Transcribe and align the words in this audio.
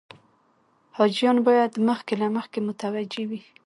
حاجیان 0.97 1.37
باید 1.47 1.71
مخکې 1.89 2.13
له 2.21 2.27
مخکې 2.35 2.59
متوجه 2.67 3.23
وي. 3.29 3.41